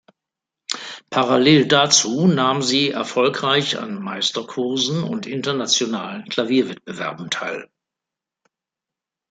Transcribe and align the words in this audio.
Parallel 1.11 1.67
dazu 1.67 2.25
nahm 2.25 2.63
sie 2.63 2.89
erfolgreich 2.89 3.77
an 3.77 4.01
Meisterkursen 4.01 5.03
und 5.03 5.27
internationalen 5.27 6.25
Klavierwettbewerben 6.27 7.29
teil. 7.29 7.69